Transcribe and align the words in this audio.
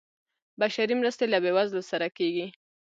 بشري 0.59 0.93
مرستې 1.01 1.25
له 1.33 1.37
بیوزلو 1.43 1.81
سره 1.91 2.05
کیږي 2.17 2.47